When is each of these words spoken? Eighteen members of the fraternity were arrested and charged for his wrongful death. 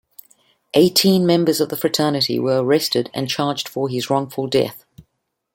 Eighteen 0.73 1.27
members 1.27 1.59
of 1.61 1.69
the 1.69 1.77
fraternity 1.77 2.39
were 2.39 2.63
arrested 2.63 3.11
and 3.13 3.29
charged 3.29 3.67
for 3.69 3.87
his 3.87 4.09
wrongful 4.09 4.47
death. 4.47 4.83